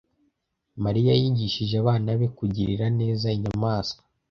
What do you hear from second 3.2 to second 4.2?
inyamaswa.